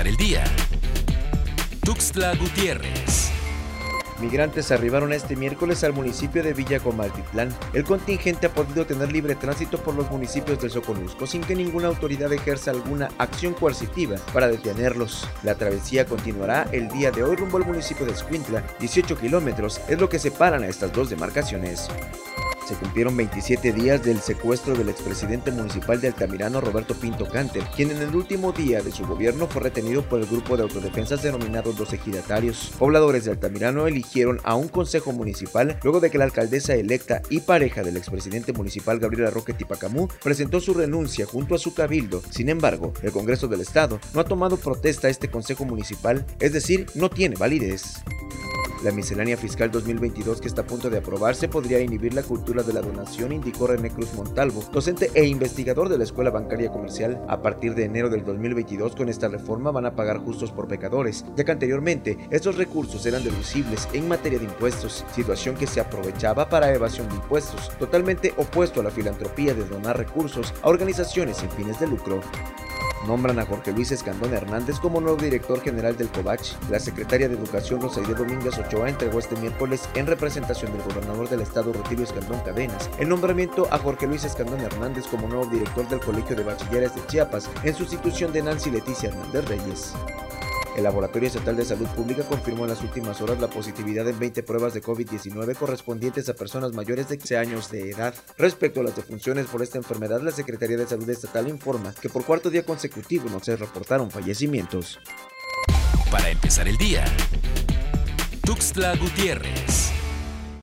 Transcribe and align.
el 0.00 0.16
día. 0.16 0.42
Tuxtla 1.84 2.34
Gutiérrez. 2.36 3.30
Migrantes 4.22 4.72
arribaron 4.72 5.12
este 5.12 5.36
miércoles 5.36 5.84
al 5.84 5.92
municipio 5.92 6.42
de 6.42 6.54
Villa 6.54 6.80
Comaltitlán. 6.80 7.54
El 7.74 7.84
contingente 7.84 8.46
ha 8.46 8.54
podido 8.54 8.86
tener 8.86 9.12
libre 9.12 9.34
tránsito 9.34 9.76
por 9.76 9.94
los 9.94 10.10
municipios 10.10 10.60
de 10.62 10.70
Soconusco 10.70 11.26
sin 11.26 11.42
que 11.42 11.54
ninguna 11.54 11.88
autoridad 11.88 12.32
ejerza 12.32 12.70
alguna 12.70 13.10
acción 13.18 13.52
coercitiva 13.52 14.16
para 14.32 14.48
detenerlos. 14.48 15.28
La 15.42 15.56
travesía 15.56 16.06
continuará 16.06 16.66
el 16.72 16.88
día 16.88 17.10
de 17.10 17.22
hoy 17.22 17.36
rumbo 17.36 17.58
al 17.58 17.66
municipio 17.66 18.06
de 18.06 18.12
Escuintla. 18.12 18.64
18 18.80 19.18
kilómetros 19.18 19.82
es 19.88 20.00
lo 20.00 20.08
que 20.08 20.18
separan 20.18 20.62
a 20.62 20.68
estas 20.68 20.90
dos 20.92 21.10
demarcaciones. 21.10 21.90
Se 22.72 22.78
cumplieron 22.78 23.14
27 23.18 23.70
días 23.74 24.02
del 24.02 24.20
secuestro 24.20 24.74
del 24.74 24.88
expresidente 24.88 25.50
municipal 25.50 26.00
de 26.00 26.08
Altamirano 26.08 26.58
Roberto 26.58 26.94
Pinto 26.94 27.28
Canter, 27.28 27.62
quien 27.76 27.90
en 27.90 27.98
el 27.98 28.16
último 28.16 28.50
día 28.50 28.80
de 28.80 28.90
su 28.90 29.04
gobierno 29.04 29.46
fue 29.46 29.60
retenido 29.60 30.00
por 30.00 30.20
el 30.20 30.26
grupo 30.26 30.56
de 30.56 30.62
autodefensas 30.62 31.22
denominados 31.22 31.78
los 31.78 31.92
ejidatarios. 31.92 32.72
Pobladores 32.78 33.26
de 33.26 33.32
Altamirano 33.32 33.86
eligieron 33.86 34.40
a 34.42 34.54
un 34.54 34.68
consejo 34.68 35.12
municipal 35.12 35.78
luego 35.82 36.00
de 36.00 36.08
que 36.08 36.16
la 36.16 36.24
alcaldesa 36.24 36.74
electa 36.74 37.20
y 37.28 37.40
pareja 37.40 37.82
del 37.82 37.98
expresidente 37.98 38.54
municipal 38.54 38.98
Gabriela 38.98 39.28
Roque 39.28 39.52
Tipacamú 39.52 40.08
presentó 40.24 40.58
su 40.58 40.72
renuncia 40.72 41.26
junto 41.26 41.54
a 41.54 41.58
su 41.58 41.74
cabildo. 41.74 42.22
Sin 42.30 42.48
embargo, 42.48 42.94
el 43.02 43.12
Congreso 43.12 43.48
del 43.48 43.60
Estado 43.60 44.00
no 44.14 44.20
ha 44.22 44.24
tomado 44.24 44.56
protesta 44.56 45.08
a 45.08 45.10
este 45.10 45.28
consejo 45.28 45.66
municipal, 45.66 46.24
es 46.40 46.54
decir, 46.54 46.86
no 46.94 47.10
tiene 47.10 47.36
validez. 47.36 48.02
La 48.82 48.90
miscelánea 48.90 49.36
fiscal 49.36 49.70
2022 49.70 50.40
que 50.40 50.48
está 50.48 50.62
a 50.62 50.66
punto 50.66 50.90
de 50.90 50.98
aprobarse 50.98 51.46
podría 51.46 51.78
inhibir 51.78 52.14
la 52.14 52.24
cultura 52.24 52.64
de 52.64 52.72
la 52.72 52.80
donación, 52.80 53.30
indicó 53.30 53.68
René 53.68 53.90
Cruz 53.90 54.12
Montalvo, 54.14 54.64
docente 54.72 55.08
e 55.14 55.24
investigador 55.24 55.88
de 55.88 55.98
la 55.98 56.04
Escuela 56.04 56.30
Bancaria 56.30 56.72
Comercial. 56.72 57.24
A 57.28 57.40
partir 57.42 57.76
de 57.76 57.84
enero 57.84 58.10
del 58.10 58.24
2022, 58.24 58.96
con 58.96 59.08
esta 59.08 59.28
reforma 59.28 59.70
van 59.70 59.86
a 59.86 59.94
pagar 59.94 60.18
justos 60.18 60.50
por 60.50 60.66
pecadores, 60.66 61.24
ya 61.36 61.44
que 61.44 61.52
anteriormente 61.52 62.18
estos 62.30 62.56
recursos 62.56 63.06
eran 63.06 63.22
deducibles 63.22 63.88
en 63.92 64.08
materia 64.08 64.40
de 64.40 64.46
impuestos, 64.46 65.04
situación 65.14 65.54
que 65.54 65.68
se 65.68 65.78
aprovechaba 65.78 66.48
para 66.48 66.74
evasión 66.74 67.08
de 67.08 67.14
impuestos, 67.14 67.70
totalmente 67.78 68.34
opuesto 68.36 68.80
a 68.80 68.84
la 68.84 68.90
filantropía 68.90 69.54
de 69.54 69.64
donar 69.64 69.96
recursos 69.96 70.52
a 70.60 70.68
organizaciones 70.68 71.36
sin 71.36 71.50
fines 71.50 71.78
de 71.78 71.86
lucro. 71.86 72.20
Nombran 73.06 73.38
a 73.38 73.46
Jorge 73.46 73.72
Luis 73.72 73.92
Escandón 73.92 74.32
Hernández 74.32 74.78
como 74.78 75.00
nuevo 75.00 75.16
director 75.16 75.60
general 75.60 75.96
del 75.96 76.08
COVACH. 76.08 76.54
La 76.70 76.78
secretaria 76.78 77.28
de 77.28 77.34
Educación 77.34 77.80
Rosaide 77.80 78.14
Domínguez 78.14 78.58
Ochoa 78.58 78.88
entregó 78.88 79.18
este 79.18 79.36
miércoles 79.36 79.88
en 79.94 80.06
representación 80.06 80.72
del 80.72 80.82
gobernador 80.82 81.28
del 81.28 81.40
estado 81.40 81.72
Rutilio 81.72 82.04
Escandón 82.04 82.40
Cadenas 82.40 82.90
el 82.98 83.08
nombramiento 83.08 83.66
a 83.70 83.78
Jorge 83.78 84.06
Luis 84.06 84.24
Escandón 84.24 84.60
Hernández 84.60 85.06
como 85.06 85.28
nuevo 85.28 85.46
director 85.46 85.88
del 85.88 86.00
Colegio 86.00 86.36
de 86.36 86.44
Bachilleres 86.44 86.94
de 86.94 87.06
Chiapas 87.06 87.50
en 87.64 87.74
sustitución 87.74 88.32
de 88.32 88.42
Nancy 88.42 88.70
Leticia 88.70 89.08
Hernández 89.08 89.44
Reyes. 89.46 89.94
El 90.76 90.84
Laboratorio 90.84 91.26
Estatal 91.26 91.54
de 91.56 91.66
Salud 91.66 91.86
Pública 91.88 92.22
confirmó 92.24 92.64
en 92.64 92.70
las 92.70 92.82
últimas 92.82 93.20
horas 93.20 93.38
la 93.40 93.48
positividad 93.48 94.08
en 94.08 94.18
20 94.18 94.42
pruebas 94.42 94.72
de 94.72 94.82
COVID-19 94.82 95.54
correspondientes 95.54 96.28
a 96.28 96.34
personas 96.34 96.72
mayores 96.72 97.08
de 97.08 97.18
15 97.18 97.36
años 97.36 97.70
de 97.70 97.90
edad. 97.90 98.14
Respecto 98.38 98.80
a 98.80 98.84
las 98.84 98.96
defunciones 98.96 99.46
por 99.46 99.62
esta 99.62 99.78
enfermedad, 99.78 100.22
la 100.22 100.30
Secretaría 100.30 100.78
de 100.78 100.86
Salud 100.86 101.08
Estatal 101.10 101.48
informa 101.48 101.94
que 102.00 102.08
por 102.08 102.24
cuarto 102.24 102.48
día 102.48 102.64
consecutivo 102.64 103.28
no 103.28 103.40
se 103.40 103.56
reportaron 103.56 104.10
fallecimientos. 104.10 104.98
Para 106.10 106.30
empezar 106.30 106.66
el 106.66 106.78
día, 106.78 107.04
Tuxtla 108.44 108.96
Gutiérrez. 108.96 109.91